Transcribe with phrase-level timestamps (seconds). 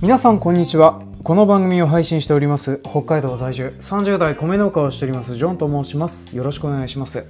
[0.00, 1.02] 皆さんこんにちは。
[1.24, 6.36] この番組を配信しております北海道在住30代米農家をしておりますジョンと申します。
[6.36, 7.24] よろしくお願いします。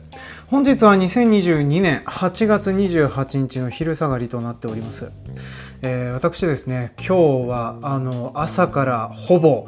[0.48, 5.10] 本日は2022年8月28日の昼下がりとなっております。
[5.80, 9.66] えー、私ですね今日はあの朝からほぼ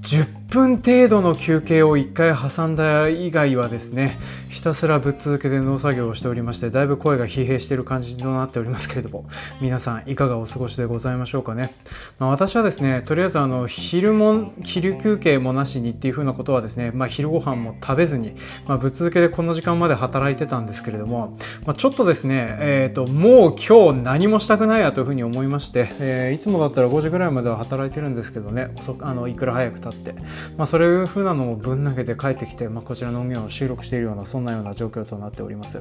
[0.00, 4.18] 10分程度の休憩を1回挟んだ以外はですね
[4.48, 9.26] ひたすらぶっ続けで農作業をしておりましてだいぶ声が疲弊している感じとなっておりますけれども
[9.60, 11.74] 皆さんいかがお過ごしでございましょうかね、
[12.18, 18.34] まあ、私はですねとりあえずあの昼も昼休憩もなしにっていうふうなことはですね、まあ、昼ご飯も食べずに、
[18.66, 30.14] まあ、ぶっ続けでこの時間まで働いてたんですけれども、まあ、ちょっとですね、えーと、もう今日何もしたくないやというふうに思いまして、えー、いつもだったら5時ぐらいまでは働いてるんですけどねあのいくら早く経って、
[30.56, 35.80] まあ、それいうふうなのをぶん投げて帰ってきて、まあ、こちらの音源を収録しているようなそんなような状況となっております。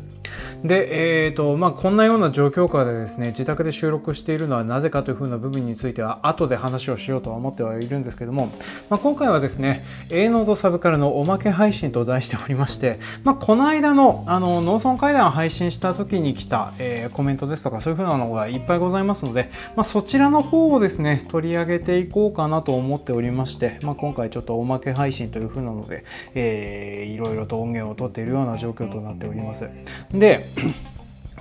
[0.64, 8.52] で、えーとまあ、こんなような状況下でですね自宅で収録しているのはなぜかというふうな部分については後で話をしようとは思ってはいるんですけども、
[8.90, 26.04] まあ、今回はですね A ノードサブからのおまけ配信と題しておりまして、まあ、この間のあの農村会談を配信した時に来た、えー、コメントですとかそういうふうなのがいっぱいございますので、まあ、そちらの方をですね取り上げていこうかなと思っておりまして、まあ、今回ちょっとおまけ配信というふうなので、
[26.34, 29.70] えー、いろいろと音源を取っているような状況となっております。
[30.12, 30.46] で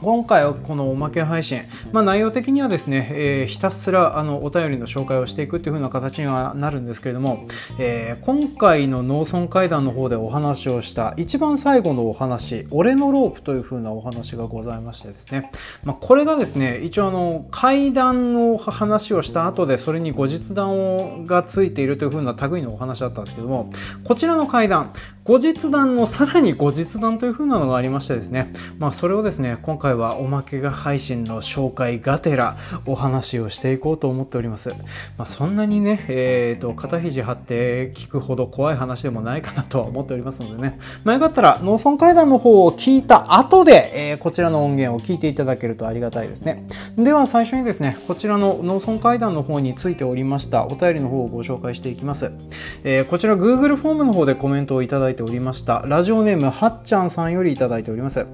[0.03, 7.47] 今回はこのおまけ配信、まあ、内容的にはですね、えー、ひたすらあのお便りの紹介をしていくという風な形にはなるんですけれども、
[7.79, 15.51] えー、今回の農村会談の方でお話をした一番最後のお話、俺のロープという風なお話がございましてですね、
[15.83, 23.71] まあ、これがですね、一応あの会談の話をした後でそれに後日談がついているという風な類のお話だったんですけども、
[24.05, 24.93] こちらの会談、
[25.25, 32.57] 後日談のさらに後日談という風なのがありましてですね、まあ、それをですね、今回回はおまけが配信の紹介がてら
[32.87, 34.71] お話をしていこうと思っております。
[34.71, 34.77] ま
[35.19, 46.67] あ、そんなにね、えーと、肩肘張って聞くほど怖い話でもないかなとは思っておりますのでね、まあ、よかったら農村会談の方を聞いた後で、えー、こちらの音源を聞いていただけるとありがたいですね。
[46.97, 52.33] では最初にですね、こちらの農村会談の方についておりましたお便りの方をご紹介していきます。
[52.83, 55.85] えー、こちら Google フォームの方でコメントをいただいておりました。
[55.87, 58.27] ラジオネームはっちゃんさんよりいただいております。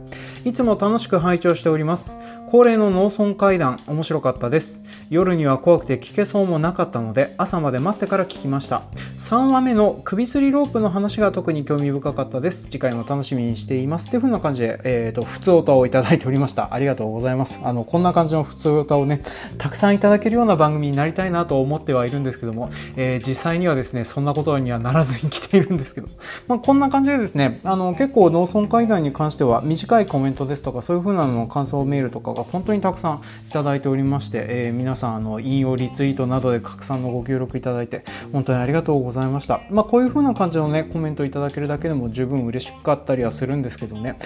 [0.45, 2.17] いつも楽しく拝聴しております。
[2.53, 4.83] 恒例の農村会談、面白かったです。
[5.09, 8.83] 夜には怖くて聞けそうもなかったので、朝まで待ってから聞きました。
[9.21, 12.65] 3話目の首吊りロープの話が特に興味深かったです。
[12.65, 14.11] 次回も楽しみにしています。
[14.11, 16.75] という風な感じで、えっ、ー、と、普通歌をいただいておりました。
[16.75, 17.59] ありがとうございます。
[17.65, 19.23] あの、こんな感じの普通歌をね、
[19.57, 26.09] たくさんいただけるような番組になりたいなと思ってはいるんですけども、えー、実際にはですね、そんなことにはならずに来ているんですけど、
[26.49, 39.61] まあ、こんな感じでですね、あの、結構農村会談に関しては短いコメントですとか、そういう風なのの感想メールとかが本当にたくさんいただいておりまして、えー、皆さんあの引用リツイートなどで拡散のご協力いただいて本当にありがとうございました。
[39.71, 44.17] まあ、こういう風な感じのねコメントいただけるだけでも十分嬉しかったりはするんですけどね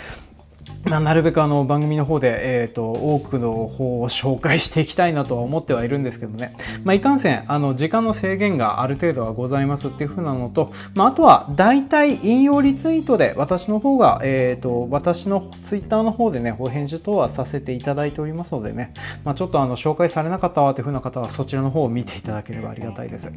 [0.87, 18.95] まあ、なるべくあの番組の方で、えーと、多くの方を紹介していきたいなとは思ってはいるんですけどね、まあ、いかんせんあの時間の制限がある程度はございますっていう風なのと、まあ、あとは大体引用リツイートで私の方が、えーと、私のツイッターの方でねお返事等はさせていただいておりますのでね、
[19.25, 23.29] まあ、ちょっとあの紹介されなかったわという風な方はそちらの方を見ていただければありがたいです。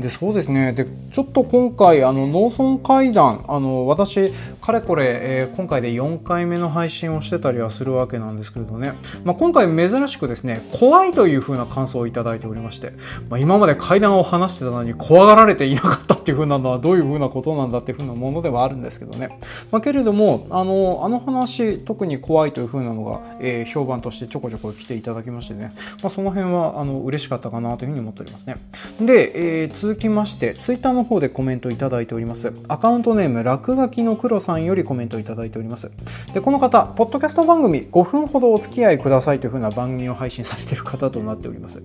[0.00, 0.72] でそうですね。
[0.72, 4.32] でちょっと今回あの農村会談あの私
[4.62, 8.94] かれこれ、えー、今回で4回目の配信信をしてたりはするわけなんですけれどね、
[9.24, 12.92] まあ、今回珍しくですね怖いという風な感想をいただいておりまして、
[13.28, 19.38] まあ、今まで階段を話してたのに怖がられていなかったっていう風なのはどういう風なことなんだっていう風なものではあるんですけどね、
[19.70, 25.70] まあ、けれどもあのあの話特に怖いという風なのが、えー、評判としてちょこちょこ来ていただきましてね、
[26.02, 28.56] ま、その辺はあの嬉しかったかなという風に思っておりますね。
[29.00, 32.52] で、えー、続きましてツイッターの方でコメントいただいております。
[32.68, 35.90] アカウントネーム落書きの黒さんよりコメントいただいております。
[36.32, 41.84] でこの方たポッドキャスト番組5分ほどお付き合いくださいというふうな番組を配信されている方となっております。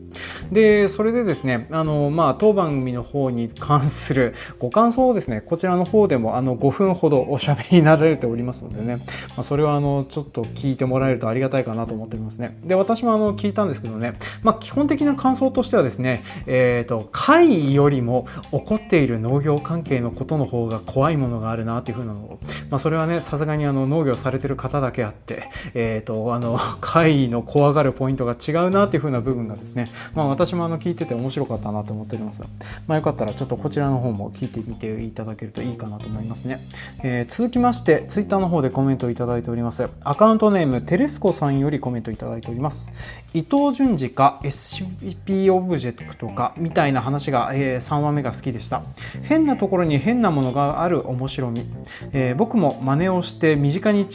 [0.52, 12.58] で、それでですね、あの、まあ、当番組の方に関するご感想をですね、こちらの方でもあの5分ほどおしゃべりになられておりますのでね、まあ、それはあの、ちょっと聞いてもらえるとありがたいかなと思っておりますね。
[12.64, 22.40] で、私もあの、聞いたんですけどね、まあ、基本的な感想としてはですね、えっ、ー、と、会よりも起こっている農業関係のことの方が怖いものがあるなというふうなのを、
[22.72, 32.44] まあ、それはね、さすがにあの、農業されてる方方だけあって、えーと、あの 会の怖がるポイントが違うなっていう風な部分がですね、まあ、私もあの聞いてて面白かったなと思っております、
[32.88, 36.60] まあ、よかったらちょっとこちらの方も聞いてみていただけるといいかなと思いますね、
[37.04, 39.88] えー、続きましてツイッターの方でコメントをいただいております。
[40.04, 42.90] アカウントネームテレスコさんよりコメントいただいております。
[43.34, 48.84] 伊藤淳二か SCP オブジェクトかみたいな話が、えー、3話目が好きでした。
[49.24, 51.66] 変なところに変なものがある面白み、
[52.14, 54.08] えー、僕も真似をして身近に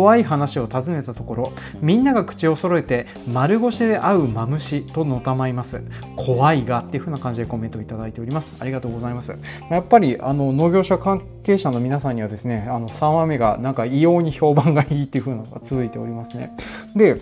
[0.00, 1.52] 怖い話を尋ねたところ
[1.82, 5.82] みんなが口を揃えて丸腰で会うマムシとのたまいます。
[6.16, 8.56] 怖いがっていう風な感じでコメントをいただいております。
[8.60, 9.36] ありがとうございます。
[9.70, 16.56] やっぱりあの農業者関係者の皆さんにはですねあの3話目がなんか異様に評判がいいっていう風なのが続いておりますね。
[16.96, 17.20] で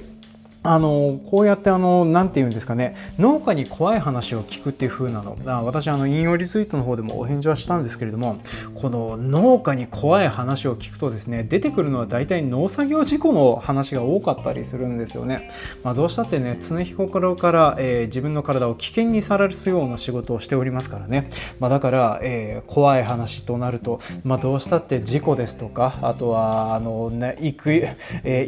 [0.63, 5.37] あのこうやってあのなんて言うんですかね農家に怖い話を聞くっていう風なの。
[5.65, 8.41] 私あの引用リツイートの方でもお返事はしたんですけれども
[8.75, 15.51] この農家に怖い話を聞くとですね出てくるのは大体農作業事故の話が多かったりするんですよね、
[15.83, 21.31] まあ、どうしたってね常日頃から、えー、自分の体を危険にさらすような仕事をしておりますからね、
[21.61, 27.97] まあ、だから、えー、怖い話となると、まあ、どうしたって事故ですとかあとはあの、ね、いく、え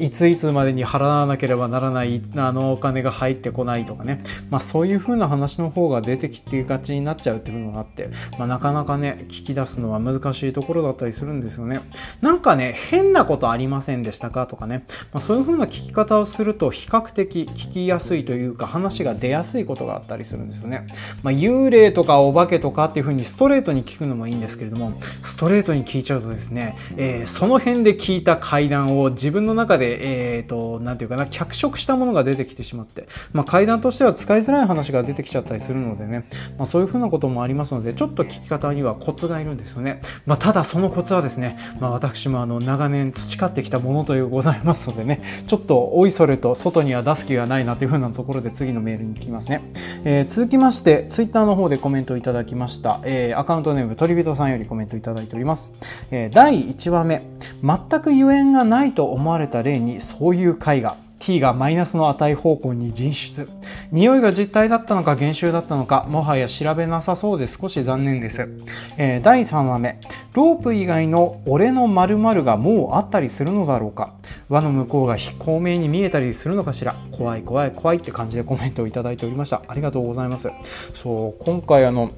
[0.00, 1.99] ー、いついつまでに払わなければならない
[2.36, 11.80] あのお金が入ってこないとかね、まあ、そういう風な話の方が出てきてがちになっちゃうっていうのがあって、まあ、なかなかね聞き出すのは難しいところだったりするんですよね。
[12.20, 20.86] なんかね変なことありませんでしたかとかね、まあ、そういう風な聞き方をすると比較的聞きやすいというか話が出やすいことがあったりするんですよね、
[21.22, 24.92] まあ、幽霊とかお化けとかっていう風にストレートに聞くのもいいんですけれども
[25.24, 36.24] ストレートに聞いちゃうとですね、えー、その辺で聞いた階段を自分の中でえっ、ー、と何て言うかな脚色したしたものが出てきてしまって、まあ、階段としては使いづらい話が出てきちゃったりするのでね、
[36.56, 49.62] まあ、そういうふうなこともありますのでちょっと聞き方にはコツがいるんですよね、まあ、ただそのコツはですね、まあ、私もあの長年培ってきたものというございますのでねちょっとおいそれと外には出す気がないなというふうなところで次のメールに行きますね、
[50.04, 55.72] えー、続きましてツイッターの方でコメントいただきました、えー、アカウントネーム鳥人さんよりコメントいただいております、
[56.12, 57.22] えー、第1話目。
[57.62, 60.96] 全くゆえんがないと思われた例にそういう絵画。
[61.20, 63.48] T がマイナスの値方向に進出。
[63.92, 68.48] 匂いが実体だったのか減収だったのかもはや調べなさそうで少し残念です、
[68.96, 70.00] えー、第3話目。
[70.34, 74.14] ロープ以外の俺の〇〇がもうあったりするのだろうか。
[74.48, 76.96] 輪の向こうが非公明に見えたりするのかしら。
[77.12, 79.62] 怖い怖い怖いって感じでコメントをいただいておりました。
[79.68, 80.48] ありがとうございます。
[80.94, 82.10] そう今回あの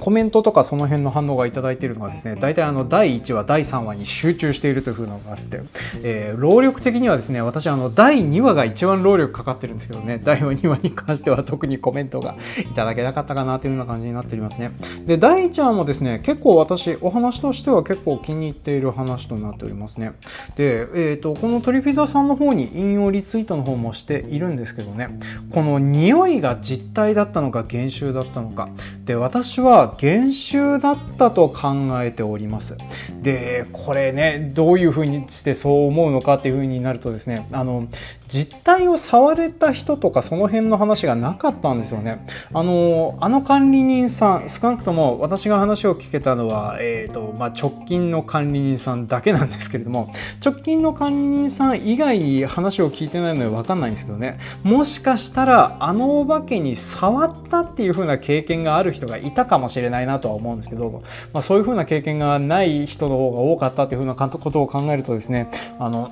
[0.00, 5.60] コメントとかその辺の反応がいただいているのはですね大体あの第1話第3話に集中しているという風なのがあって、
[6.02, 14.72] えー、労力的にはですね私あの第2話が一番労力かかってるんですけどね第2話に関しては特にコメントがいただけなかったかなというような感じになっておりますね。
[15.06, 20.12] で第1話もですね結構私お話としては結構気に入っている話となっておりますね。
[20.56, 25.18] で、えーと、このトリフィザさんの方に引用リツイートの方もしているんですけどね
[25.52, 28.68] この匂いが実体だったのか減収だったのか。
[29.04, 32.76] で私は減収だったと考えております。
[33.22, 37.88] でこれねどういうふうにしてそう思うのかっていうふうになるとですねあの
[38.34, 42.26] 実態を触れた人とかその辺の話がなかったんですよね。
[42.52, 50.12] あのあの管理人さん少なくとも私が話を聞けたのは、えーとまあ、直近の管理人さんだけなんですけれども
[50.44, 54.40] 直近の管理人さん以外に話を聞いてないので分かんないんですけどね。
[54.64, 65.48] もしかしたらあのお化けに触ったっていう風な経験がある人がいたかもしれないなとは思うんですけど、まあ、そういう風な経験がない人の方が多かったっていう風なことを考えるとですね
[65.78, 66.10] あの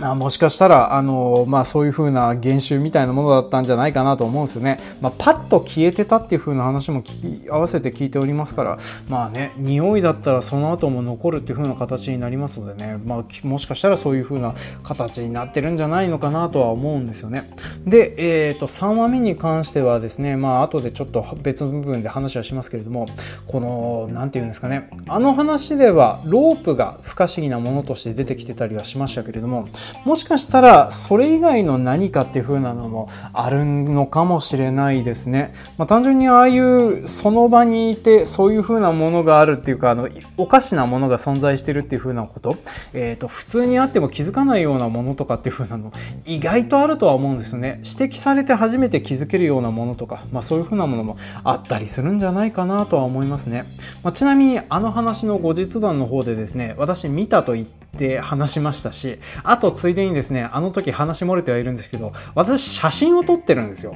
[0.00, 4.78] あもしかしたら、あのまあ、そういう風な現象みたいなものだったんじゃないかなと思うんですよね。
[5.00, 8.78] まあ、パッと消えてたっていう風な話も聞き合わせて聞いておりますから、
[9.08, 17.50] まあね、匂いだったらその後も残るっていう風な形になりますのでね、まあ、もしかしたらそういう風な形になってるんじゃないのかなとは思うんですよね。
[17.84, 23.06] で、えー、と3話目に関してはですね、まあ後でちょっと別の部分で話はしますけれども、
[23.46, 29.66] この、なんていうんですかね、あの話ではロープが不可思議なものとして出てきてたりはしましたけれども、
[30.04, 35.52] もしかしたらそれ以外の何かっていう風なのもあるのかもしれないですね。
[35.76, 42.56] まあ、単純にああいうその場にいてそういう風なものがあるっていうかあのおかしなものが存在してるっていう風なこと、
[42.92, 45.92] えーと、普通にあっても気づかないようなものとかっていう風なの
[46.24, 47.80] 意外とあるとは思うんですよね。
[47.84, 53.64] 指摘されて初めて気づけるようなものとか、まあ、そういう風なものもあったりするんじゃないかなとは思いますね。
[54.02, 63.94] まあ、ちなみにあの話の後日談の方でですね私見たと言って話しましたし、あとついでにですね、あの時話漏れてはいるんですけど、私写真を撮ってるんですよ。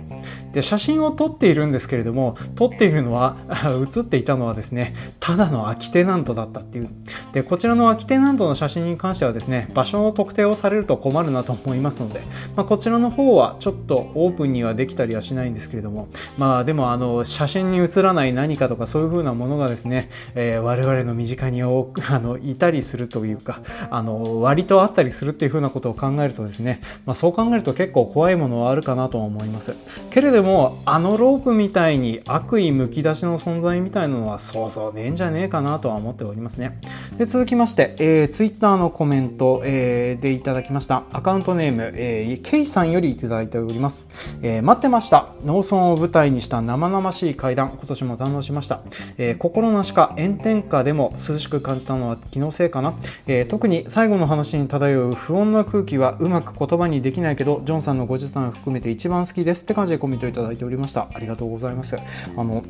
[0.53, 3.37] で、写真を撮っているんですけれども、撮っているのは、
[3.83, 6.89] 写っていたのはですね、ただの空きテナントだったっていう。
[7.33, 12.21] で、こちらの空きテナントの写真に関してはですね、場所の特定をされると困るなと思いますので、
[12.55, 16.09] まあ、こちらの方はちょっとオープンにはできたりはしないんですけれども、
[16.39, 23.61] まあでもあの、写真に写らない何かとかそういう風なものがですね、えー、我々の身近に多く、あの、いたりするというか、
[23.91, 29.75] あの、割とあったりするっていう風なことを考えるとですね、まあ、そう考えると結構怖いものはあるかなと思います。
[30.11, 36.78] けれども、あのロープみたいに悪意むき出しの存在みたいなのはそうそうねえんじゃねえかなとは思っておりますね。
[37.16, 44.09] で続きまして、えー、ツイッターのコメント、えー、でいただきましたアカウントネーム、えー、ケイさんよりいただいております。
[44.42, 45.28] えー、待ってました。
[45.45, 48.81] 農村を舞台にした生々しい階段、今年も堪能しました。
[49.19, 52.95] えー、心なしか炎天下でも涼しく感じたのは気のせいかな。
[53.26, 61.09] えー、特に最後の話に漂う不穏な空気はうまく言葉にできないけど、ジョンさんのご持参を含めて一番好きですって感じでコメントいただいておりました。
[61.12, 61.97] ありがとうございます。
[61.97, 62.64] あの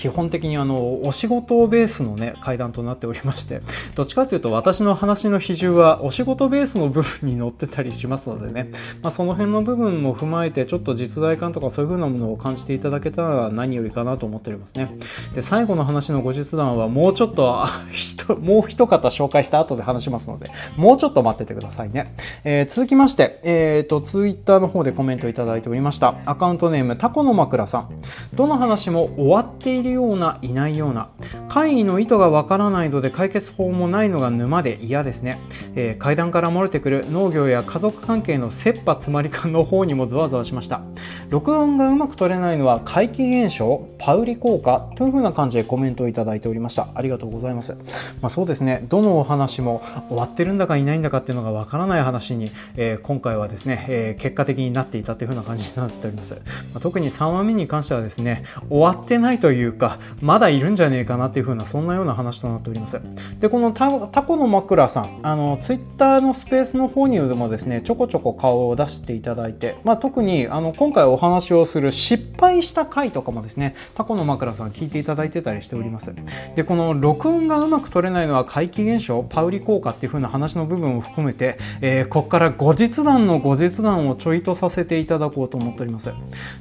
[0.00, 3.60] 基本的にあのお仕事ベースのね階段となっておりまして
[3.94, 8.70] どっちかというと私の話の比重はお仕事ベースの部分に載ってたりしますのでね、
[9.02, 14.96] まあ、その辺の部分も踏まえてちょっと実在感とかそういう風なものを感じていただけたら何よりかなと思っておりますね。
[15.34, 17.66] で最後の話の後日談はもうちょっと
[18.40, 22.14] もう一方紹介した後で話しますのでもうちょっと待っててくださいね、
[22.44, 26.14] えー、続きまして、えーと、ツイッターの方でコメントいただいておりました。
[26.24, 27.90] アカウントネームタコの枕さん。
[28.34, 31.08] どの話も終わっているるようないないような
[31.48, 35.40] 会議の意図がわからないので解決法もないのが沼で嫌ですね、
[35.74, 40.80] えー、階段から漏れてくる農業や家族関係の切羽詰まり感の方にもゾワゾワしました。
[41.28, 46.88] 録音がうまく取れないのは怪奇現象パウリ効果というふうな感じでコメントをいただいておりました。
[46.94, 47.74] ありがとうございます、
[48.20, 48.84] まあ、そうですね。
[48.88, 56.40] どのお話も終わってるんだかいないんだかっていうのがわからない話に、えー、今回はですね、えー、結果的になっていたというふうな感じになっております、ま
[56.76, 63.00] あ、特に3話目に関してはですね終わってないというかまだいるんじゃねえかなっていう風なそんなような話となっております。
[63.40, 63.90] でこのタ
[64.22, 76.14] コの枕さんあのツイッターのスペースの方にもですねちょこちょこ顔を出していただいて、まあ、特にあの今回お話をする失敗した回とかもですねタコの枕さん聞いていただいてたりしております。
[76.56, 86.10] でこの録音がうまく取れないのは怪奇現象パウリ効果っていう風な話の部分を含めて、えー、ここから後日談の後日談をちょいとさせていただこうと思っております。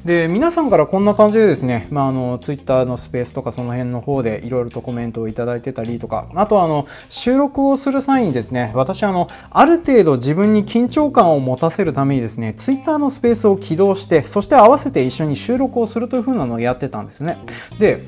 [0.05, 17.39] で皆さんからこんな感じでですね、まあ、あのツイッターのスペースとかその辺の方でいろいろとコメントをいただいてたりとか、あとあの、収録をする際にですね、私あの、ある程度自分に緊張感を持たせるためにですね、Twitter のスペースを起動して、そして合わせて一緒に収録をするという風なのをやってたんですよね。
[17.79, 18.01] で、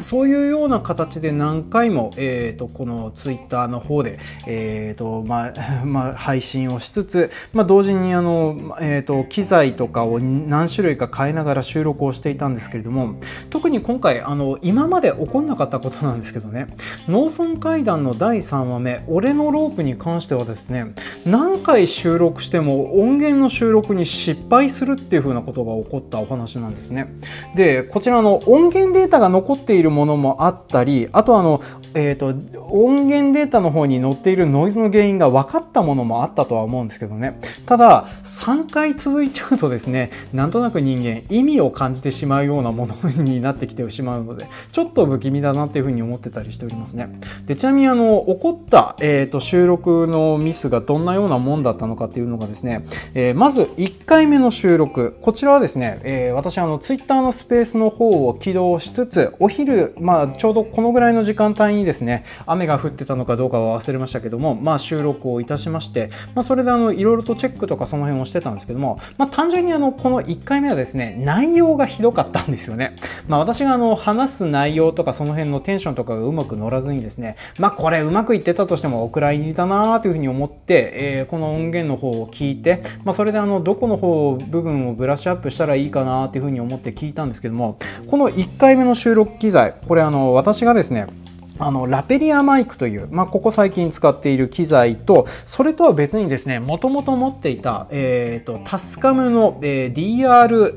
[0.00, 5.52] そういうような形で何回も、えーと、このツイッターの方で、えーとまあ
[5.84, 13.14] まあ、配信をしつつ、まあ、同時にあの、えーと、機材とかを何種類か変えながら収録をしていたんですけれども
[13.50, 16.68] 特に今回あの今まで起こんなかったことなんですけどね
[17.08, 27.12] 農村会談の第3話目「俺のロープ」に関してはですね何回収録しても音源の収録に失敗するっていうふうなことが起こったお話なんですね。
[27.54, 31.60] でこちらの音源データが残っているるものもあったりあとあの
[31.94, 32.28] えーと、
[32.68, 37.40] 音源データの方に載っているノイズの原因が分かったものもあったとは思うんですけどね。
[37.66, 47.18] ただ3回続いちゃうとですねなんとなく人間意味を感じてしまうようなものになってきてしまうのでちょっと不気味だなっていうふうに思ってたりしておりますね。
[47.46, 55.16] でちなみにあの起こった、えーと、収録のミスがどんなようなもんだったのかっていうのがですね、えー、まず1回目の収録。
[55.20, 72.96] こちらはですね、えー、私あの Twitter のスペースの方を起動しつつお昼、まあ、ちょうどこのぐらいの時間帯にですね雨が降ってたのかどうかは忘れましたけども、まあ、収録をいたしまして、まあ、それであのいろいろとチェックとかその辺をしてたんですけども、まあ、単純にあのこの1回目はですね内容がひどかったんですよね、
[73.28, 91.06] まあ、私があの話す内容とかその辺のテンションとかがうまく乗らずにですねまあこれうまくいってたとしてもお蔵入りだなというふうに思って、えー、この音源の方を聞いて、まあ、それであのどこの方部分をブラッシュアップしたらいいかなというふうに思って聞いたんですけどもこの1回目の収録機材これあの私がですね
[91.60, 100.72] あのラペリアマイクという、まあ、ここ最近使っている機材とそれとは別にですねもともと持っていた、えーと、タスカムの、えー、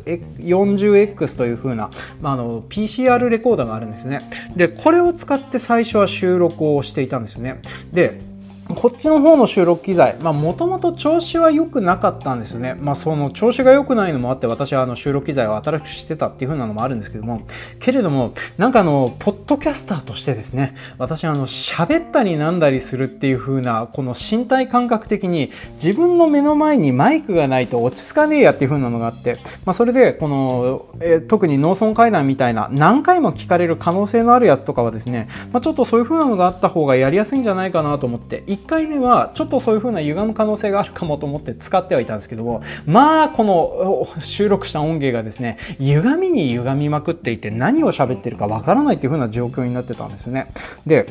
[0.46, 1.90] DR40X という風な、
[2.22, 4.30] まあ、あの PCR レコーダーがあるんですね。
[4.58, 7.62] でこれを使って最初は収録をしていたんですよね。
[7.94, 8.33] で
[8.76, 12.76] こっちの方の収録機材、もともと調子は良くなかったんですよね。
[12.80, 17.42] まあ、その調子が良くないのもあって、私はあの収録機材を新しくしてたっていう風なのもあるんですけども、
[17.80, 50.48] けれども、なんかあの、ポッドキャスターとしてですね、私あの、喋ったりなんだりするっていう風な、この身体感覚的に、自分の目の前にマイクがないと落ち着かねえやっていう風なのがあって、まあ、それで、この、えー、特に農村階段みたいな、何回も聞かれる可能性のあるやつとかはですね、まあ、ちょっとそういう風なのがあった方がやりやすいんじゃないかなと思って、1回目はちょっとそういう風な歪む可能性があるかもと思って使ってはいたんですけどもまあこの収録した音源がですね歪みに歪みまくっていて何を喋ってるかわからないっていう風な状況になってたんですよね
[50.86, 51.08] で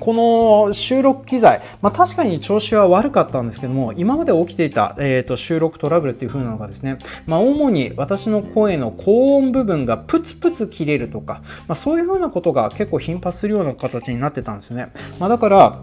[0.00, 14.92] この収録機材、まあ、確かに調子は悪かったんですけども、今まで起きていた、えーと、収録トラブルっていう風なのがですね、まあ、主に私の声の高音部分がプツプツ切れるとか、まあ、そういう風なことが結構頻発するような形になってたんですよね。
[15.18, 15.82] まあ、だから、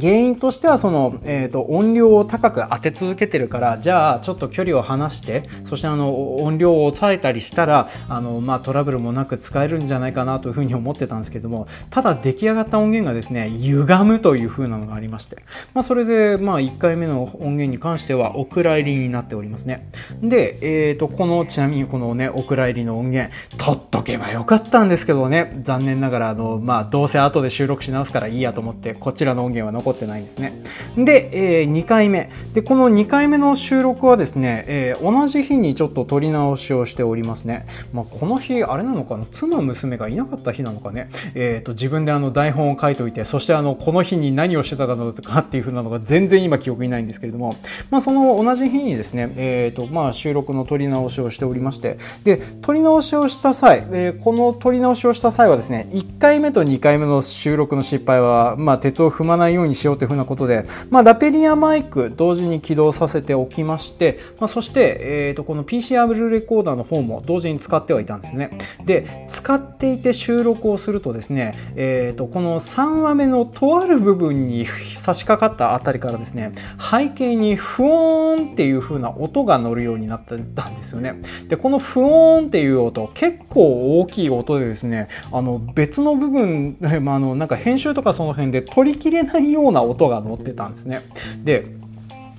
[0.00, 15.36] 原因としてはその、えーと、音量を高く当て続けてるからじゃあちょっと距離を離してそしてあの音量を抑えたりしたらあの、まあ、トラブルもなく使えるんじゃないかなというふうに思ってたんですけどもただ出来上がった音源がですね歪むというふうなのがありまして、
[15.72, 19.88] まあ、それで、まあ、1回目の音源に関してはお蔵入りになっておりますね。
[20.22, 20.58] で、
[20.88, 25.52] えーと、このちなみにこのねお蔵入りの音源取っとけばよかったんですけどね。
[25.62, 30.62] 残念ながらあの、まあ、どうせ後で収録し直すからいいやと思ってこちらの音源は残ってないんですね。
[30.96, 32.30] で、えー、2回目。
[32.52, 37.66] で、この2回目の収録はですね、えー、同じ日にちょっと撮り直しをしておりますね。
[37.92, 39.24] まあ、この日、あれなのかな？
[39.26, 41.08] 妻娘がいなかった日なのかね？
[41.34, 47.56] えっ、ー、と、自分であの台本を書いておいて、そしてあの、この日に何をしてたかっていう風なのが全然今記憶にないんですけれども、
[47.90, 68.58] まあ、その同じ日にですね、えっ、ー、と、まあ、収録の撮り直しをしておりまして、で、撮り直しをした際、えー、この撮り直しをした際はですね、1回目と2回目の収録の失敗は、まあ、鉄を踏まないようにしようというふうなことで、まあ、ラペリアマイク同時に起動させておきまして、まあ、そして、えー、とこの PCR レコーダーの方も同時に使ってはいたんですね。
[68.84, 74.66] で、使っていて収録をするとですね、えー、とこの3話目のとある部分に
[74.96, 81.20] 差し掛かったあたりからですね、背景にフォーンっていう風な音が乗るようになったんですよね。
[81.48, 91.02] で、このフォーンっていう音、結構大きい音でですね、あの別の部分、まあ、あのなんか編集とかその辺で取りきれないような音が乗ってたんですね。
[91.44, 91.66] で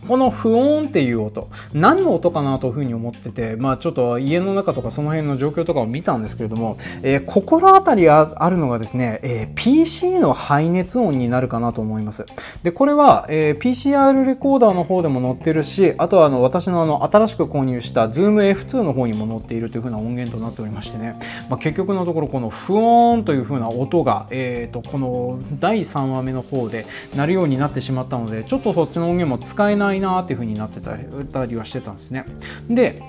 [0.07, 12.25] この不音っていう音、何の音かなというふうに思ってて、まあちょっと家の中とかその辺の状況とかを見たんですけれども、えー、心当たりがあるのがですね、えー、PC の排熱音になるかなと思います。
[12.63, 21.17] で、これは、えー、PCR レコーダーの方でも載ってるし、あとはあの私のあの新しく購入した Zoom F2 の方にも載っているというふうな音源となっておりましてね、
[21.49, 32.25] まあ、結局のところこの不音というふうな音が、えーと、この第3話目の方で鳴るようになってしまったので、ちょっとそっちの音源も使えないいなっていう風になってたりはしてたんですね。
[32.69, 33.01] で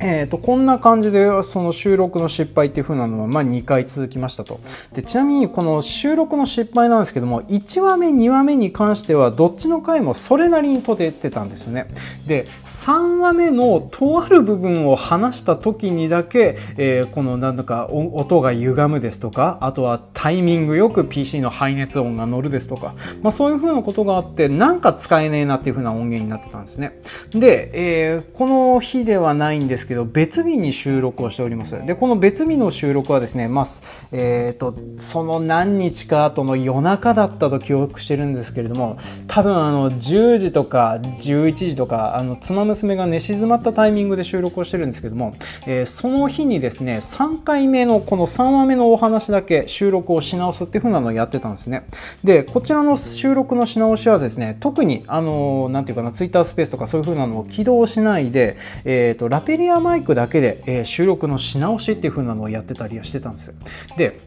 [0.00, 4.60] えーと、こんな感じでその収録の失敗っていう風なのは、まあ、2回続きましたと。
[4.92, 11.88] でちなみにこの収録の失敗なんですけども1話目2話目に関してはどっちの回もそれなりに撮れてたんですよね。
[12.26, 27.00] で3話目のとある部分を話した時にだけ、えー、このなんだか音が歪むですとかあとはタイミングよく PC の排熱音が乗るですとか、まあ、そういう風なことがあってなんか使えねえなっていう風な音源になってたんですね。
[27.30, 31.76] で、えー、この日ではないんですですけど別日に収録をしております。
[31.86, 33.66] でこの別日の収録はですねまあ
[34.10, 45.34] えーと、その何日か後の夜中だったと記憶してるんですけれども多分あの10時とか11時とかあの妻娘が寝静まったタイミングで収録をしてるんですけども、
[45.66, 51.86] えー、その日にですね3回目のこの3話目のお話だけ収録をし直すっていう風なのをやってたんですね。
[52.24, 63.54] でこちらの収録のし直しはですね特にあのなんていうかなツイッタースペースとかそういう風なのを起動しないで、えーとラペリアマイクだけで、えー、収録のし直しっていう風なのをやってたりはしてたんですよ。
[63.96, 64.18] で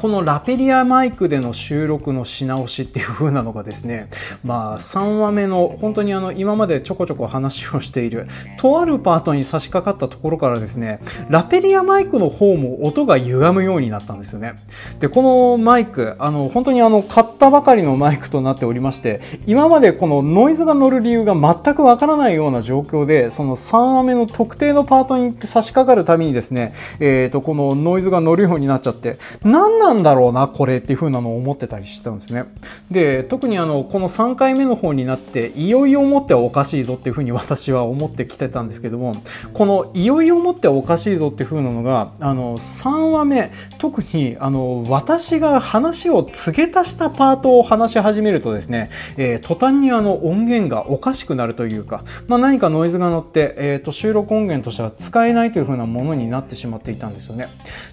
[0.00, 4.08] このラペリアマイクでの収録のし直しっていう風なのがですね、
[4.44, 8.26] まあ3話目の本当にあの今までちょこちょこ話をしている
[8.58, 14.54] とあるパートに差し掛かったところからですね、ラペリアマイクの方も音が歪むようになったんですよね。
[15.00, 29.18] で、このマイク、あの本当にあの買ったばかりのマイクとなっておりまして、今までこのノイズが乗る理由が全くわからないような状況で、その3話目の特定のパートに差し掛かるためにですね、えっ、ー、と、このノイズが乗るようになっちゃって、
[29.68, 32.44] んなんだろうなこれっていう風なのを思ってたりしてたんですね
[32.90, 39.16] で特にあのこの3回目の方になっていよいよ思ってはおかしいぞっていう風に私は思ってきてたんですけども
[39.52, 57.48] このいよいよ思ってはおかしいぞっていう風なのがあの3話目特にあの私が話を告げ足したパートを話し始めるとですね、えー、途端にあの音源がおかしくなるというか、まあ、何かノイズが乗って、えー、と収録音源としては使えないという風なものになってしまっていたんですよね。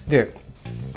[0.08, 0.47] で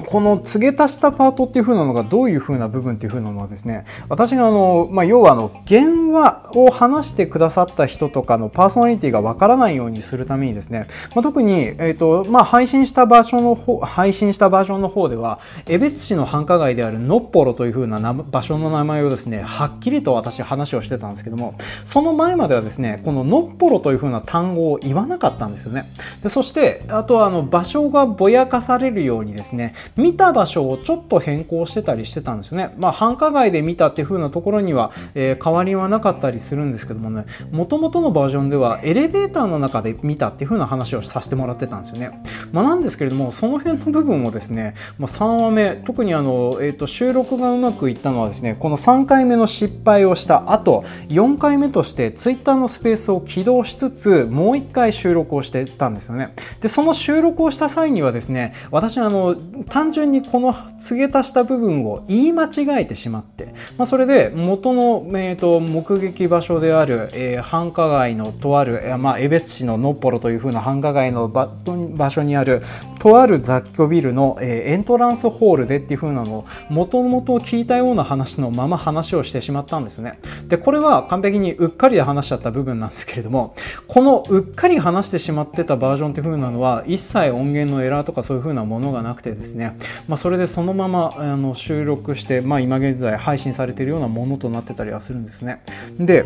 [0.05, 21.55] この告げ足したパートっていう風なのがどういう風な部分っていう風なのはですね、私があの、まあ、要はあの、原話を話してくださった人とかのパーソナリティがわからないようにするためにですね、まあ、特に、えっ、ー、と、まあ、配信した場所の方、配信したバージョンの方では、江別市の繁華街であるのっぽろという風な場所の名前をですね、はっきりと私話をしてたんですけども、
[21.85, 25.85] その前まではですね、こののっぽろという風な単語を言わなかったんですよね。
[26.23, 29.60] でそして、あとはあの、場所がぼやかされるようにですね、
[29.95, 32.73] 見た場所をちょっと変更してたりしてたんですよね。
[32.77, 42.21] まあ、繁華街で見たっていう風なところには、えー、変わりはなかったりするんですけどもね、元々のバージョンではエレベーターの中で見たっていう風な話をさせてもらってたんですよね。
[42.51, 56.33] まあ、なんですけれども、その辺の部分をですね、まあ、3話目、特にあの、えっ、ー、と、収録がうまくいったのはですね、この3回目の失敗をした後、4回目として Twitter のスペースを起動しつつ、もう1回収録をしてたんですよね。
[56.61, 59.35] で、その収録をした際にはですね、私あの、
[59.69, 72.61] 単純にこの告げ足した部分を言い間違えてしまって、まあ、それで元の、えーと、目撃場所である、えー、繁華街のとある、えー、まあ、江別市ののっぽろというふうな繁華街の場所にある
[72.99, 80.19] とある雑居ビルの、えー、エントランスホールでっていうふうなのを元々聞いたような話のまま話をしてしまったんですね。
[80.47, 83.55] でこれは完璧にうっかりで話しちゃった部分なんですけれども
[83.87, 89.77] このうっかり話してしまってたバージョンっていうふうなのは一切音源のエラーとかそういうふうなものがなくてですね、
[90.07, 95.63] まあ、それでそのままあの収録して、まあ、今現在配信されているようなものとなってたりはするんですね。
[95.99, 96.25] で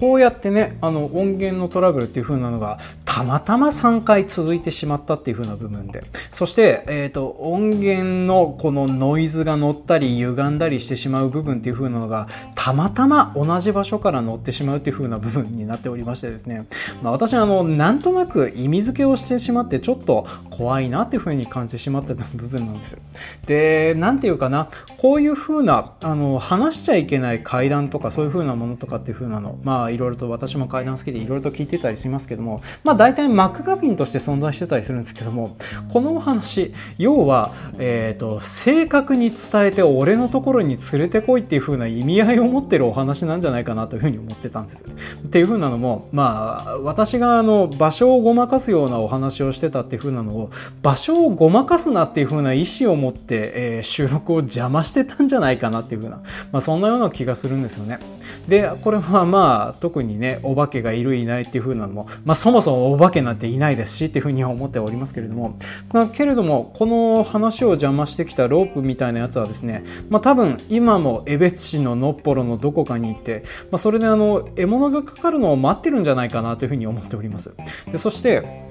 [0.00, 2.80] こうやってねあの音源のトラブルっていう風なのが
[3.14, 6.02] たまたま3回続いてしまったっていう風な部分で。
[6.30, 16.66] そして、えーと、音源のこのノイズが乗ったり歪んだりしてしまう部分っていう風なのがたまたま同じ場所から乗ってしまうっていう風な部分になっておりましてですね、
[17.02, 22.98] まあ、私はあのなんとなく意味付けをしてしまってちょっと怖いなっていう風に感じてしまった部分なんです
[23.46, 35.56] で何て言うかなこういう風なあの話しちゃいけない階段とかそういう風なものとかっていう風なのまあいろいろと私も階段好きでいろいろと聞いてたりしますけどもまあ大体マクガビンとして存在してたりするんですけども
[35.92, 44.84] このお話要は、えーと、正確に伝えて俺のところに連れてこいっていう風な意味合いを持ってるお話なんじゃないかなというふうに思ってたんです。
[44.84, 57.98] っていう風なのもまあ私があの場所をごまかすようなお話をしてたっていう風なのを場所をごまかすなっていう風な意思を持って、えー、収録を邪魔してたんじゃないかなっていう風な、まあ、そんなような気がするんですよね。
[58.46, 65.56] でこれはまあ特にねお化けがいるいないっていう風なのも、まあ、そもそもお化けなんていないですしっていう風には思っておりますけれども、
[65.92, 77.54] まあ、けれどもこの話を邪魔してきたロープみたいなやつはですね、まあ、多分今も江別市ののっぽろのどこかに行って、まあ、それであの獲物がかかるのを待ってるんじゃないかなというふうに思っております。
[77.90, 78.61] でそして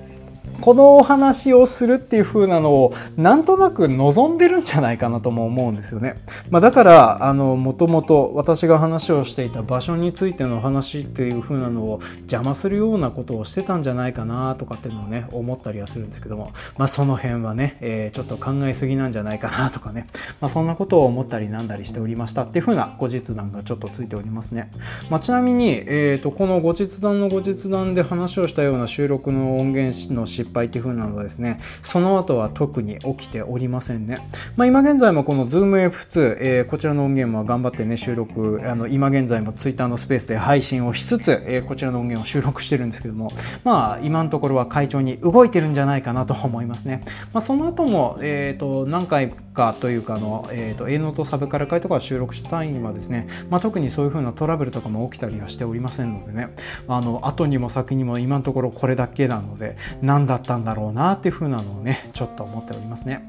[0.61, 6.15] このお話をするっていう風なのをなんとなく望んでるんじゃないかなとも思うんですよね。
[6.49, 20.07] まあ、だからあのもともと私が話をしていた場所についての話っていう風なのを邪魔するようなことをしてたんじゃないかなとかっていうのをね思ったりはするんですけども、まあ、その辺はね、えー、ちょっと考えすぎなんじゃないかなとかね、
[20.39, 24.71] まあ、そんなことを思ったりなんだりしておりましたっていう風な後日談がちょっとついておりますね。
[25.09, 34.17] まあ、ちなみに、えーと、この後日談の後日談で話をしたような収録の音源の失敗っていう風なのはですね、その後は特に起きておりませんね。
[34.55, 43.31] まあ、今現在もこの ZoomF2、えー、こちらの音源も頑張ってね、収録、あの今現在も Twitter のスペースで配信をしつつ、えー、こちらの音源を収録してるんですけども、
[43.63, 47.03] まあ、今のところは会長に動いてるんじゃないかなと思いますね。
[47.33, 56.55] まあ、その後も、えっ、ー、と、何回かというかあの、えーと、と A ノートサブカル会とか収録した際にはですね、まあ、特にそういう風なトラブルとかも起きたりはしておりませんのでね、
[56.87, 63.27] あの後にも先にも今のところこれだけなので何だったんだろうなっていう風なのをねちょっと思っておりますね。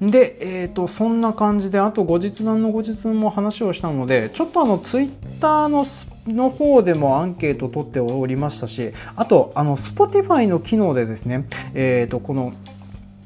[0.00, 5.84] で、えーと、そんな感じであと後日談の後日も話をしたのでちょっとあのツイッターの
[6.26, 12.52] の方でもアンケート取っておりましたしあとあの Spotify の機能でですね、えーとこの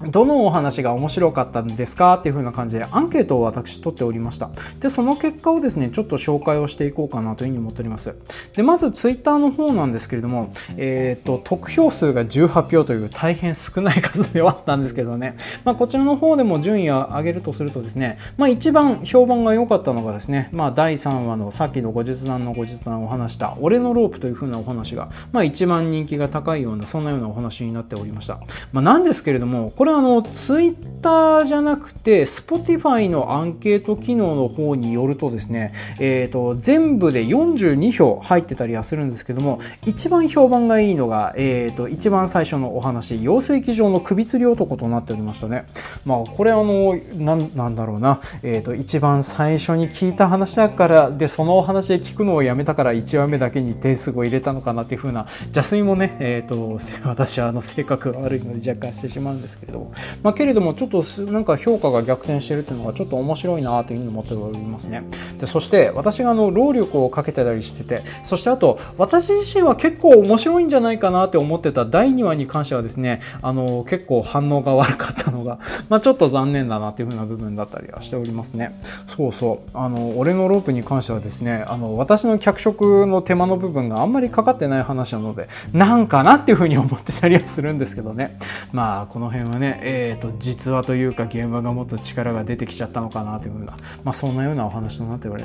[0.02, 4.50] どのお話が面白かったんですかっていう風な感じでアンケートを私取っておりました。
[4.80, 8.14] で、その結果をですね、ちょっと紹介をしていこうかなというふうに思っております。
[8.54, 28.40] で、まずツイッターの方なんですけれども、えっ、ー、と、得票数が18票という大変少ない数ではあったんですけどね、まあ、こちらの方でも順位を上げるとするとですね、まあ、一番評判が良かったのがですね、まあ、第3話のさっきの後日談の後日談を話した俺のロープという風なお話が、まあ、一番人気が高いような、そんなようなお話になっておりました。
[28.72, 45.66] まあ、なんですけれども、これはあの、ツイッターじゃなくて Spotify のアンケート機能の方によるとですね、えーと、全部で42票入ってたりはするんですけども一番評判がいいのが、えーと、一番最初のお話養成機場の首吊り男となっておりましたね。
[46.04, 65.02] まあこれあのなんだろうな、えーと、一番最初に聞いた話だからでそのお話で聞くのをやめたから1話目だけに点数を入れたのかなっていう風な邪推もね、えー、と 私はあの性格が悪いので若干してしまうんですけれど、まあ、けれどもちょっとなんか評価が逆転してるっていうのがちょっと面白いなというふうに思っておりますね。
[65.40, 75.58] でそして私があの労力をかけてたりしててそしてあと私自身は結構面白いんじゃないかなって思ってた第2話に関してはですねあの結構反応が悪かったのが、
[75.88, 78.78] まあ、ちょっと残念だなっていう風な部分だったりはしておりますね。
[79.06, 79.70] そうそう。
[79.74, 88.36] あの俺のロープに関してはですねあの私の脚色の手間の部分があんまりかかってない話なのでなんかなっていう風に思ってたりはするんですけどね。
[88.72, 95.36] まあこの辺はねえっ、ー、と実話というか現場が持つ力が出てきちゃったのかなというふうな、まあ、そんなようなお話となってお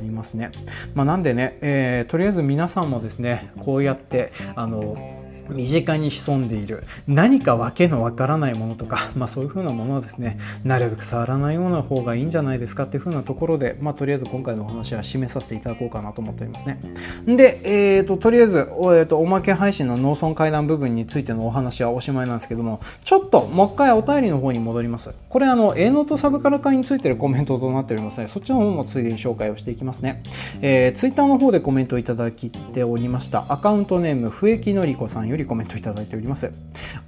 [0.00, 0.50] りますね。
[0.94, 5.15] まあ、なんでね、えー、とりあえず皆さんもですねこうやってあの
[5.50, 6.84] 身近に潜んでいる。
[7.08, 16.80] 何かわけのわからないものとか、 まあ、そういうふうなものはですねなるべく触らないような方がいいんじゃないですかっていうふうなところで、まあ、とりあえず今回のお話は締めさせていただこうかなと思っておりますね。
[17.26, 25.10] で、えーと、とりあえずお,、えーと、おまけ配信の農村会談部分についてのお話はおしまいなんですけどもちょっともう一回お便りの方に戻ります。
[25.28, 30.22] これあの A ノートサブカル会についてるコメントとなっておりますのでそっちの方もついでに紹介をしていきますね、
[30.62, 33.44] えー、ツイッターの方でコメントをいただきておりました。
[33.48, 35.28] アカウントネーム笛木のりこさん。
[35.36, 36.50] よりコメントいただいております。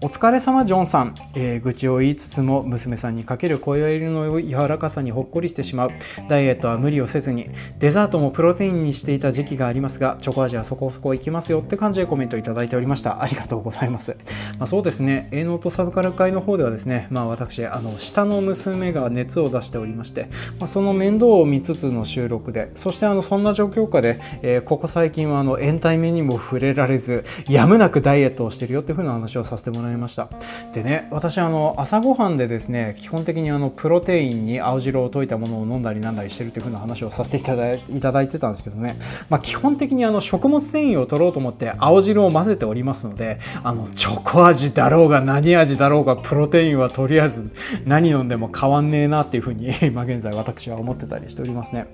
[0.03, 5.91] お疲れ様ジョンさん、えー、愚痴を言いつつも娘さんにかける声色の柔らかさにほっこりしてしまう。
[6.29, 13.23] ダイエットは無理をせずにデザートもプロテインにしていた時期がありますがチョコ味はそこそこいきますよって感じでコメントいただいておりました。
[13.23, 14.17] ありがとうございます、
[14.59, 15.29] まあ、そうですね。
[15.33, 30.29] A ノートサブカル会の方ではですねまあ私あの下の娘が熱を出しておりまして、まあ、その面倒を見つつの収録でそしてあのそんな状況下で、えー、ここ最近はあの延滞目にも触れられずやむなくダイエットイエットをしてるよっていう風な話をさせてもらいました。
[30.75, 47.51] でね私あの朝ごはんでですね基本的にあのプロテインに青汁を溶いたものを飲んだりなんだりしてるっていう風な話をさせていただいいただいてたんですけどね、まあ、基本的にあの食物繊維を取ろうと思って青汁を混ぜておりますのであのチョコ味だろうが何味だろうがプロテインはとりあえず
[47.87, 51.87] 何飲んでも変わんねえなっていう風に 今現在私は思ってたりしておりますね。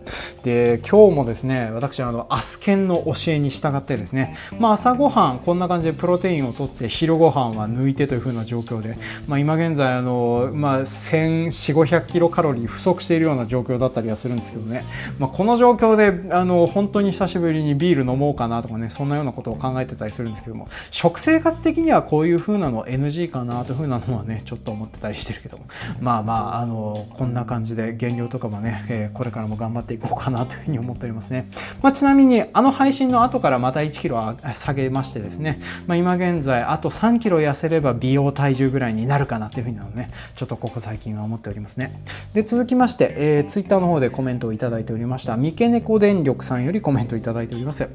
[0.42, 8.96] で今日もですね私あのアスケンの教えに従ってですね、まあ、朝ごはんこんな感じでプロロテインを取って昼ご飯は抜いてという風な状況で、
[9.26, 14.84] まあ、今現在あの、まあ、1400500キロカロリー不足しているような状況だったりはするんですけどね、
[15.18, 25.64] まあ、この状況であの本当に久しぶりにビール飲もうかなとかねそんなようなことを考えてたりするんですけども食生活的にはこういう風なの NG かなという風なのはねちょっと思ってたりしてるけども。
[26.00, 31.48] まあまああのこんな感じで減量とかもね、えー、これからも頑張っていこうかなというふうに思っておりますね、
[31.82, 40.10] まあ、ちなみにあの配信の後からまた1キロ下げましてですね、まあ、今現在あと3キロ痩せれば美容体重ぐらいになるかなというふうにね。
[40.36, 41.98] ちょっとここ最近は思っておりますね。
[42.34, 47.88] で続きまして、えー、ツイッターの方でコメントをいただいておりました三毛猫電力さんよりコメントいただいております、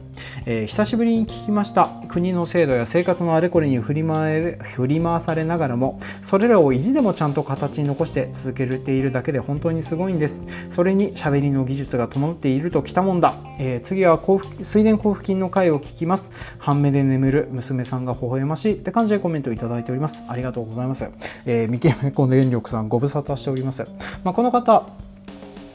[0.48, 1.90] えー、久しぶりに聞きました。
[2.08, 10.46] 国の制度や生活のあれこれに振り回振り回されながらもそれらを意地でもちゃんと形に残して続けているだけで本当にすごいんです。
[10.72, 16.32] それに喋りの技術が伴っているときたもんだ、えー、次は水田交付金の回を聞きます。
[16.58, 20.24] 半目で眠る娘さんが微笑ましいって感じでコメントいただいております。
[20.28, 21.10] ありがとうございます、
[21.46, 23.86] えー、三毛猫電力さんご無沙汰しております、
[24.24, 24.88] まあ、この方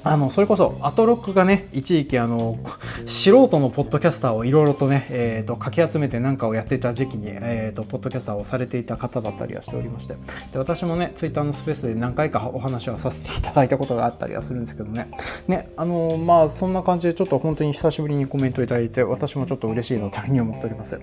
[0.04, 2.58] あのそれこそアトロックがね一時期あの
[3.06, 10.14] 素人のポッドキャスターをいろいろとね、えーと、かき集めて何かをやっていた時期に、えーと、ポッドキャスターをされていた方だったりはしておりまして。
[10.52, 15.08] で私もねツイッターのスペースで何回かお話はさせていただいたことがあったりはするんですけどね。
[15.48, 21.00] ねあのまあそんな感じでちょっと本当に久しぶりにコメントいただいて私もちょっと嬉しいなというふうに思っております。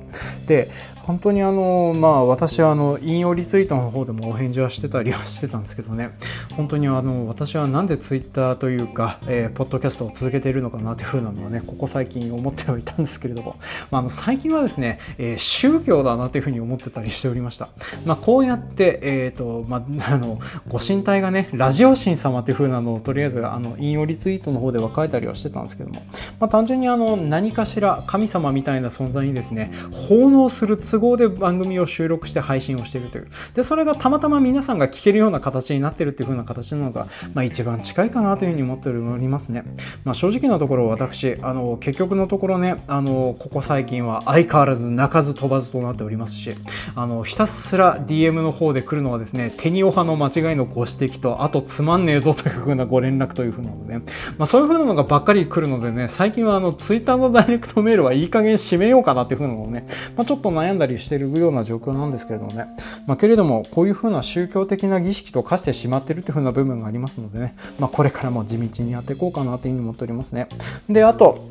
[0.48, 0.70] で
[1.02, 6.12] 本当にあのまあ私はあの引用リツイートの方でもお返事はしてたりはしてたんですけどね。
[6.56, 13.56] 本当にあの私はなんでツイッターというか、えー、ポッドキャストを続けているのかなというふうなのはねここ最近思ってはいたんですけれども、
[13.90, 17.70] まあ、あの最近はですね、えー、宗教だなというふうに思ってたりしておりました、
[18.06, 26.02] まあ、こうやって、えーとまあ、あのご神体がねラジオ神様というふうなのをとりあえずあの引用リツイートの方では書いたりはしてたんですけども、
[26.40, 33.28] まあ、単純にあの何かしら神様みたいな存在にですね奉納する都合で番組を収録して配信をしているという。
[33.56, 39.64] でそれがたまたま皆さんが聞けるような形になっているっていう風な形なのが、まあ、一番近いかなというふうに思っておりますね、
[40.04, 46.56] まあ、正直なところ私あの結局のところねあのここ最近は相変わらず鳴かず飛ばずとなっておりますし
[46.96, 54.04] あのひたすら DM の方で来るのはですね手におはの間違いのご指摘とあとつまんねえぞという風なご連絡という風なので、ね。
[54.38, 62.68] まあ、そういう風なのがばっかり来るのでね最近はあの Twitter のダイレクトメールはいい加減締めようかなっていう風なのをね、まあ、ちょっと悩んだりしているような状況なんですけれどもね、
[63.08, 70.48] まあ、けれどもこういう風な宗教的な儀式と化してしまってるっていう風な部分がありますのでね、まあ、これからも地道にやっていこうかなというふうに思っておりますね。
[70.90, 71.48] で、あと、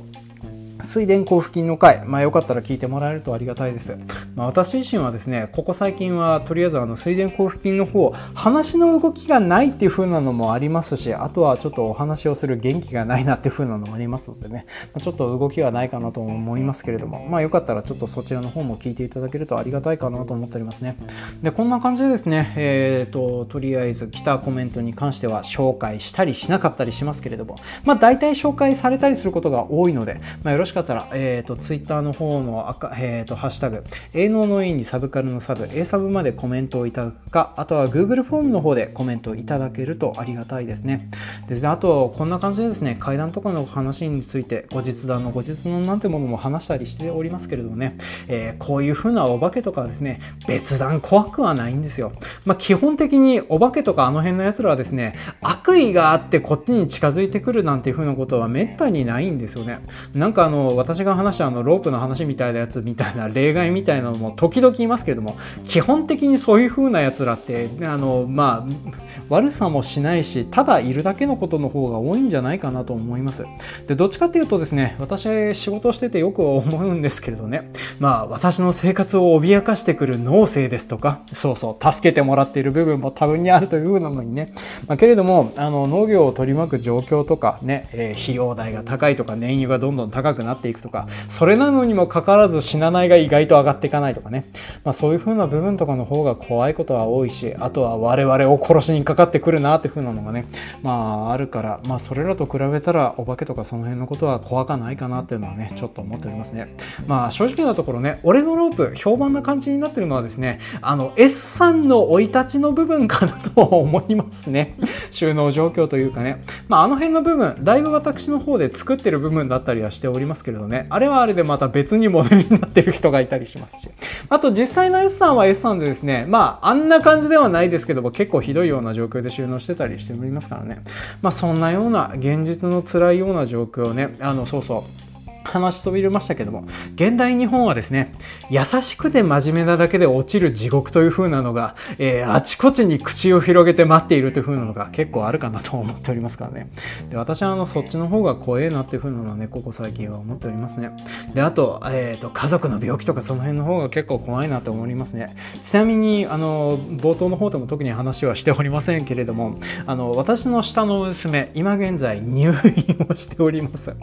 [0.82, 3.96] 水田交付金の回、まあ、よかったら聞いてもらえるとありがたいです。
[4.34, 20.96] まあ、私自身はですね、ここ最近はとりあえずあの水田交付金の方、話の動きがないっていう風なのもありますし、あとはちょっとお話をする元気がないなっていう風なのもありますのでね、まあ、ちょっと動きはないかなと思いますけれども、まあよかったらちょっとそちらの方も聞いていただけるとありがたいかなと思っておりますね。
[21.42, 41.10] で、こんな感じでですね、えーと、とりあえず来たコメントに関しては紹介したりしなかったりしますけれども、まあ大体紹介されたりすることが多いので、まあ、よろししかったら、えっ、ー、と、ツイッターの方の赤、えっ、ー、と、ハッシュタグ、営農の A にサブカルのサブ、A サブまでコメントをいただくか、あとは Google フォームの方でコメントをいただけるとありがたいですね。
[41.48, 47.96] で、あと、こんな感じでですね、階段とかの話について、後日談の後日談なんてものも話したりしておりますけれどもね、
[48.28, 52.12] えー、こういう風なお化けとかですね、別段怖くはないんですよ。
[52.44, 59.80] まあ、基本的にお化けとかあの辺の奴らはですね、悪意があってこっちに近づいてくるなんていう風なことはめったにないんですよね。
[60.14, 68.90] なんかあの、私が話したあの、ロープの話みたいなやつみたいな例外みたいなのも時々いますけれども、基本的にそういう風な奴らって、あの、まあ、
[69.28, 73.44] 悪さもしないし、ただいるだけのことの方が多いんじゃないかなと思います。
[73.86, 84.52] で、どっちかっていうとですね、私は仕事しててよく思うんですけれどね、まあ、私の生活を脅かしてくる農政ですとか、そうそう、助けてもらっている部分も多分にあるという風なのにね、
[84.86, 94.44] まあ、けれども、あの、農業を取り巻く状況とかね、えー、肥料代が高いとか、燃油がどんどん高くななっていくとか、それなのにもかかわらず死なないが意外と上がっていかないとかね、
[94.84, 100.46] まあ、そういう風な部分とかの方が怖いことは多いし、あとは我々を殺しにかかってくるなっていう風なのがね、
[100.82, 106.74] まああるから、まあそれらと比べたらお化けとかその辺のことは怖かないかなっていうのはね、ちょっと思っておりますね。
[107.06, 114.74] まあ正直なところね、俺のロープ、評判な感じになってるのはですね、あの S さんの生い立ちの部分かなと思いますね。
[115.10, 116.42] 収納状況というかね。
[116.68, 123.90] まああの辺の部分、だいぶ私の方で作ってる部分だったりはしておりますけれどね、あれはあれでまた別にモデルになってる人がいたりしますし。
[124.28, 130.82] あと実際の S さんは S さんでですね、まああんな感じではないですけども、結構ひどいような状況で収納してたりしておりますからね。
[131.22, 135.09] まあそんなような現実の辛いような状況をね、あの、そうそう。
[135.50, 138.12] 話しそびれましたけども、現代日本はですね、
[138.50, 146.70] 優しくて真面目なだけで落ちる地獄という風なのが、えー、あちこちに口を広げて待っているという風なのが結構あるかなと思っておりますからね。
[147.10, 150.90] で、私はあの、そっちの方が怖えなっていう風なのはね、ここ最近は思っておりますね。
[151.34, 155.34] で、あと、えっ、ー、と、家族の病気とかその辺の方が結構怖いなと思いますね。
[155.62, 163.94] ちなみに、あの、冒頭の方でも特に話はしておりませんけれども、あの、私の下の娘、今現在入院をしております。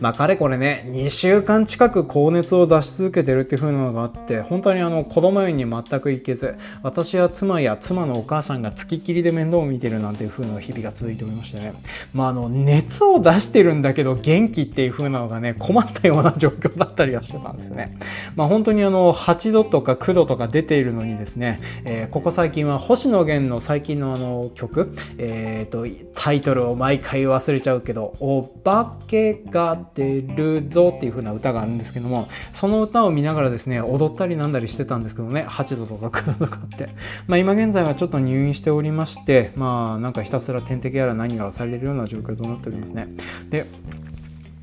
[0.00, 11.74] まあ、かれこれね、2週間近く高熱を出し続けてるっていう風なのがあって本当にあの子供園に全く行けず私や妻や妻のお母さんが付きっきりで面倒を見てるなんていう風な日々が続いておりましてね。
[12.12, 17.96] まああの熱を出してるんだけど元気っていう風なのがね困ったような状況だったりはしてたんですよね。
[18.36, 36.90] まあ本当にあの8度とか9度とか出ているのにですね、えー、ここ最近は星野源の最近のあの曲えっ、ー、とタイトルを毎回忘れちゃうけどお化けが出るぞっていう風な歌があるんですけども、その歌を見ながらですね、踊ったりなんだりしてたんですけどね、8度とか9度とかって。
[37.26, 43.08] まあ今現在はちょっと入院しておりまして、まあなんかひたすら点滴やら何がされるような状況となっておりますね。
[43.48, 43.66] で、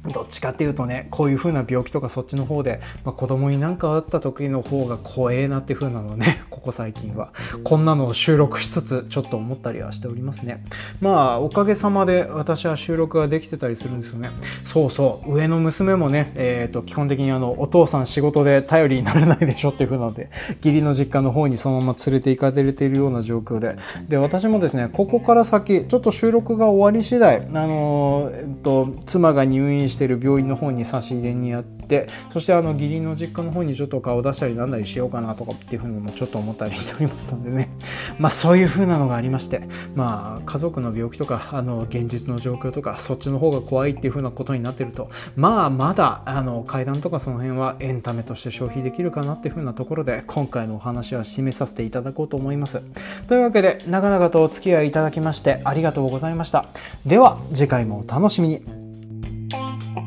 [0.06, 7.30] どっちかっていうとねこういう風な病気とかそっちの方で、まあ、子供になんかあった時の方が怖えなっていう風なのね ここ最近は。
[7.64, 10.64] こんなのを収録しつつちょっと思ったりはしておりますね。
[11.02, 14.32] まあおかげさまで私は収録ができてたりするんですよね。
[14.66, 15.36] そうそう。
[15.36, 20.30] 上の娘もね、えーと、基本的にあのお父さん仕事で頼りにならないでしょっていう風なので
[20.64, 23.76] 義理の実家の方にそのまま連れて行かれているような状況で。
[24.08, 37.70] で私もですねここから先ちょっと収録が終わり次第あのー、えっと妻が入院している病院の方に差し入れにやってそしてあの義理の実家の方にちょっと顔出したりなんだりしようかなとかっていうふうにもちょっと思ったりしておりますのでね。
[38.20, 52.82] まあそういうふうなのがありましてまあ家族の病気とかあの現実の状況とかそっちの方が怖いっていうふうなことになってるとまあまだあの階段とかその辺はエンタメとして消費できるかなっていうふうなところで今回のお話は締めさせていただこうと思います。
[53.28, 56.66] というわけで長々とお付き合いいただきましてありがとうございました。
[57.06, 58.91] では次回もお楽しみに。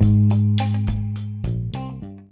[0.04, 0.43] you